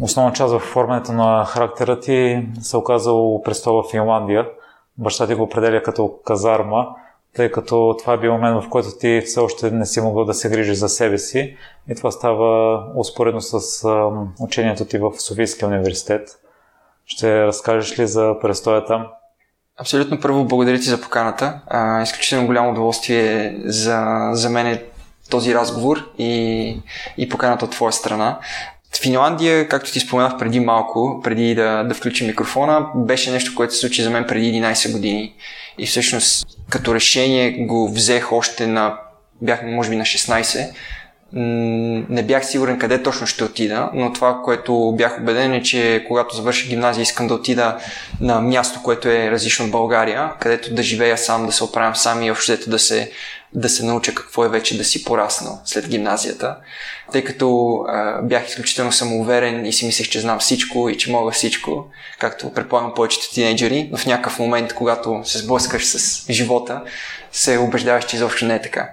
[0.00, 4.48] основна част в формането на характера ти се оказал престола в Финландия.
[4.98, 6.86] Баща ти го определя като казарма,
[7.34, 10.34] тъй като това е бил момент, в който ти все още не си могъл да
[10.34, 11.56] се грижиш за себе си.
[11.88, 13.88] И това става успоредно с
[14.40, 16.28] учението ти в Софийския университет.
[17.06, 19.06] Ще разкажеш ли за престоя там?
[19.80, 21.60] Абсолютно първо благодаря ти за поканата.
[21.66, 24.82] А, изключително голямо удоволствие за, за мен е
[25.30, 26.82] този разговор и,
[27.16, 28.38] и поканата от твоя страна.
[29.02, 33.80] Финландия, както ти споменах преди малко, преди да, да включим микрофона, беше нещо, което се
[33.80, 35.34] случи за мен преди 11 години.
[35.78, 38.98] И всъщност като решение го взех още на,
[39.42, 40.70] бях може би на 16,
[41.32, 46.36] не бях сигурен къде точно ще отида, но това, което бях убеден е, че когато
[46.36, 47.78] завърша гимназия искам да отида
[48.20, 52.22] на място, което е различно от България, където да живея сам, да се оправям сам
[52.22, 53.10] и общо да се,
[53.56, 56.56] да се науча какво е вече да си пораснал след гимназията.
[57.12, 61.30] Тъй като а, бях изключително самоуверен и си мислех, че знам всичко и че мога
[61.30, 61.86] всичко,
[62.18, 66.82] както предполагам повечето тинейджери, но в някакъв момент, когато се сблъскаш с живота,
[67.32, 68.88] се убеждаваш, че изобщо не е така.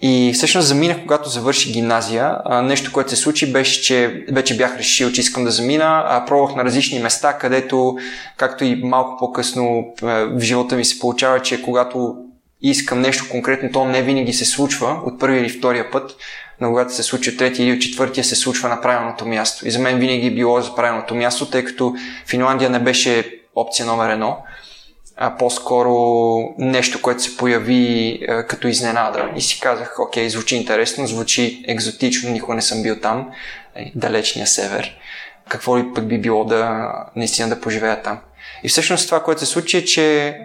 [0.00, 2.38] И всъщност заминах, когато завърши гимназия.
[2.62, 6.04] Нещо, което се случи, беше, че вече бях решил, че искам да замина.
[6.06, 7.96] А, пробвах на различни места, където,
[8.36, 12.16] както и малко по-късно в живота ми се получава, че когато
[12.62, 16.16] искам нещо конкретно, то не винаги се случва от първия или втория път,
[16.60, 19.68] но когато се случи третия или четвъртия, се случва на правилното място.
[19.68, 21.94] И за мен винаги е било за правилното място, тъй като
[22.26, 24.38] Финландия не беше опция номер едно
[25.20, 25.94] а по-скоро
[26.58, 29.30] нещо, което се появи а, като изненада.
[29.36, 33.30] И си казах, окей, звучи интересно, звучи екзотично, никога не съм бил там,
[33.74, 34.98] е, далечния север.
[35.48, 38.18] Какво ли пък би било да наистина да поживея там?
[38.64, 40.36] И всъщност това, което се случи е, че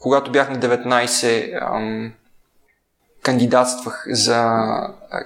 [0.00, 2.12] когато бях на 19, ам,
[3.22, 4.58] кандидатствах за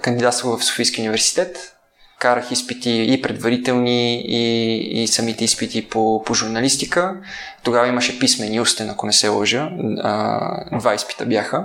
[0.01, 1.74] кандидатствах в Софийския университет
[2.19, 7.15] карах изпити и предварителни, и, и самите изпити по, по журналистика.
[7.63, 9.69] Тогава имаше писмен и устен, ако не се лъжа.
[10.03, 11.63] А, два изпита бяха.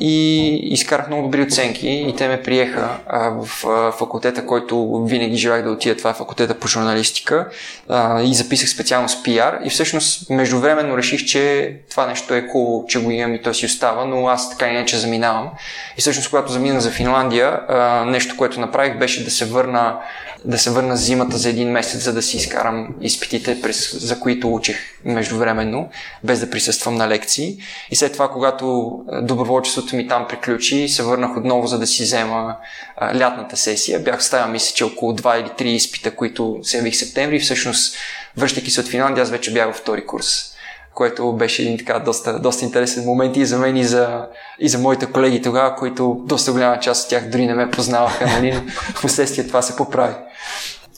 [0.00, 5.36] И изкарах много добри оценки и те ме приеха а, в а, факултета, който винаги
[5.36, 5.96] желах да отида.
[5.96, 7.48] Това е факултета по журналистика.
[7.88, 9.58] А, и записах специално с пиар.
[9.64, 13.66] И всъщност междувременно реших, че това нещо е хубаво, че го имам и то си
[13.66, 15.50] остава, но аз така иначе заминавам.
[15.98, 19.75] И всъщност, когато заминах за Финландия, а, нещо, което направих, беше да се върна
[20.44, 24.54] да се върна зимата за един месец, за да си изкарам изпитите, през, за които
[24.54, 25.88] учих междувременно,
[26.24, 27.58] без да присъствам на лекции.
[27.90, 32.56] И след това, когато доброволчеството ми там приключи, се върнах отново, за да си взема
[32.96, 34.00] а, лятната сесия.
[34.00, 37.40] Бях ставя, мисля, че около 2 или 3 изпита, които се явих в септември.
[37.40, 37.96] Всъщност,
[38.36, 40.55] връщайки се от Финландия, аз вече бях във втори курс
[40.96, 44.26] което беше един така доста, доста интересен момент и за мен и за,
[44.58, 48.26] и за моите колеги тогава, които доста голяма част от тях дори не ме познаваха,
[48.26, 48.52] нали?
[48.94, 50.14] в последствие това се поправи.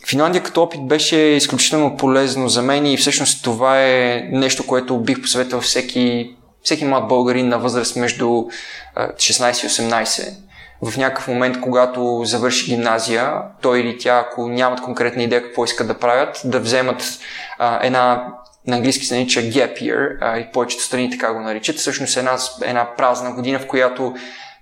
[0.09, 5.23] Финландия като опит беше изключително полезно за мен и всъщност това е нещо, което бих
[5.23, 10.48] посъветвал всеки, всеки млад българин на възраст между 16 и 18.
[10.83, 15.87] В някакъв момент, когато завърши гимназия, той или тя, ако нямат конкретна идея какво искат
[15.87, 17.19] да правят, да вземат
[17.59, 18.35] а, една
[18.67, 21.77] на английски се нарича gap year а, и повечето страни така го наричат.
[21.77, 24.15] Всъщност една, една празна година, в която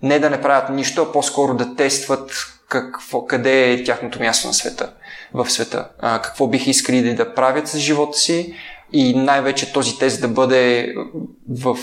[0.03, 4.55] не да не правят нищо, а по-скоро да тестват какво, къде е тяхното място на
[4.55, 4.93] света,
[5.35, 5.89] в света.
[5.99, 8.55] А, какво бих искали да правят с живота си
[8.93, 10.95] и най-вече този тест да бъде
[11.49, 11.79] в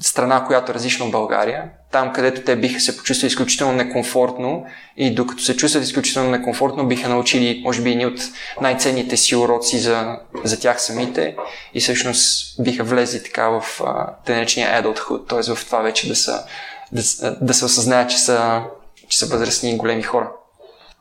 [0.00, 4.64] страна, която е различна от България, там където те биха се почувствали изключително некомфортно
[4.96, 8.20] и докато се чувстват изключително некомфортно, биха научили, може би, едни от
[8.60, 11.36] най-ценните си уроци за, за тях самите
[11.74, 13.80] и всъщност биха влезли така в
[14.26, 15.54] тенечния adulthood, т.е.
[15.54, 16.44] в това вече да, са,
[16.92, 18.62] да, да се осъзнаят, че са,
[19.08, 20.30] че са възрастни и големи хора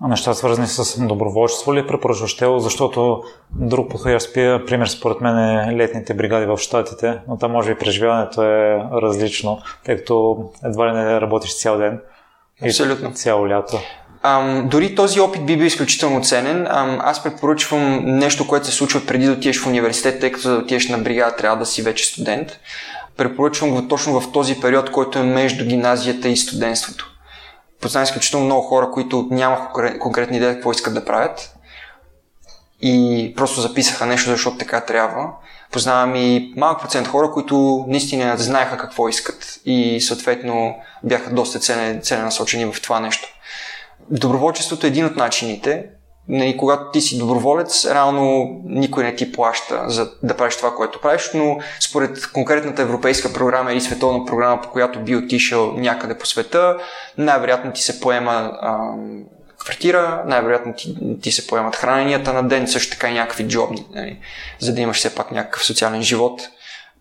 [0.01, 6.13] неща свързани с доброволчество ли препоръчваш тело, защото друг подходящ пример според мен е летните
[6.13, 11.21] бригади в Штатите, но там може би преживяването е различно, тъй като едва ли не
[11.21, 11.99] работиш цял ден
[12.65, 13.09] Абсолютно.
[13.09, 13.79] и цяло лято.
[14.23, 16.67] Ам, дори този опит би бил изключително ценен.
[16.69, 20.55] Ам, аз препоръчвам нещо, което се случва преди да отидеш в университет, тъй като да
[20.55, 22.59] отидеш на бригада трябва да си вече студент.
[23.17, 27.12] Препоръчвам го точно в този период, който е между гимназията и студентството
[27.83, 29.59] познавам изключително много хора, които нямах
[29.99, 31.55] конкретна идея какво искат да правят
[32.81, 35.29] и просто записаха нещо, защото така трябва.
[35.71, 41.59] Познавам и малък процент хора, които наистина знаеха какво искат и съответно бяха доста
[42.01, 43.27] целенасочени в това нещо.
[44.09, 45.85] Доброволчеството е един от начините,
[46.27, 51.01] нали, когато ти си доброволец, реално никой не ти плаща за да правиш това, което
[51.01, 56.25] правиш, но според конкретната европейска програма или световна програма, по която би отишъл някъде по
[56.25, 56.77] света,
[57.17, 59.23] най-вероятно ти се поема ам,
[59.59, 64.19] квартира, най-вероятно ти, ти се поемат храненията на ден, също така и някакви джобни, нали,
[64.59, 66.41] за да имаш все пак някакъв социален живот.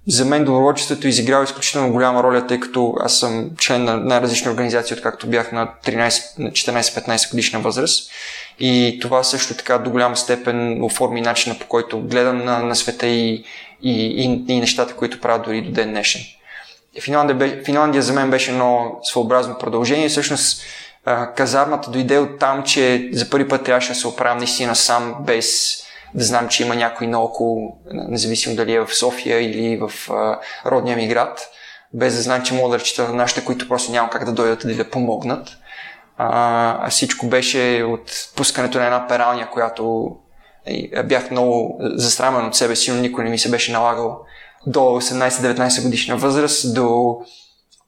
[0.07, 4.97] За мен доброволчеството изиграва изключително голяма роля, тъй като аз съм член на най-различни организации,
[4.97, 8.11] откакто бях на 13, на 14-15 годишна възраст.
[8.59, 13.07] И това също така до голяма степен оформи начина по който гледам на, на света
[13.07, 13.45] и,
[13.83, 16.23] и, и, и нещата, които правя дори до ден днешен.
[17.01, 20.09] Финландия, Финландия за мен беше едно своеобразно продължение.
[20.09, 20.63] Всъщност
[21.37, 25.79] казармата дойде от там, че за първи път трябваше да се оправям наистина сам, без
[26.15, 30.97] да знам, че има някой наоколо, независимо дали е в София или в а, родния
[30.97, 31.49] ми град,
[31.95, 34.63] без да знам, че мога да речита на нашите, които просто няма как да дойдат
[34.65, 35.49] да, да помогнат.
[36.17, 40.17] А, а всичко беше от пускането на една пералня, която
[41.05, 44.21] бях много засрамен от себе си, но никой не ми се беше налагал
[44.67, 47.17] до 18-19 годишна възраст, до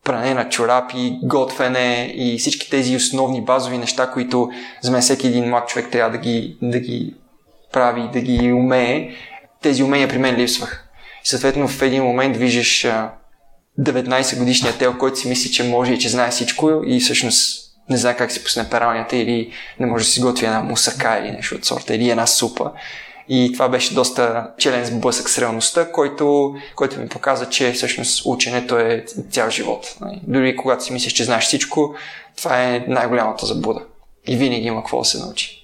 [0.05, 4.51] пране на чорапи, готвене и всички тези основни базови неща, които
[4.81, 7.15] за мен всеки един млад човек трябва да ги, да ги
[7.75, 9.11] прави, да ги умее,
[9.63, 10.83] тези умения при мен липсваха.
[11.25, 12.87] И съответно в един момент виждаш
[13.81, 17.97] 19 годишния тел, който си мисли, че може и че знае всичко и всъщност не
[17.97, 21.55] знае как си пусне пералнята или не може да си готви една мусака или нещо
[21.55, 22.73] от сорта или една супа.
[23.29, 28.79] И това беше доста челен сблъсък с реалността, който, който ми показа, че всъщност ученето
[28.79, 29.97] е цял живот.
[30.01, 30.21] Нали?
[30.23, 31.95] Дори когато си мислиш, че знаеш всичко,
[32.37, 33.81] това е най-голямата заблуда.
[34.27, 35.64] И винаги има какво да се научи.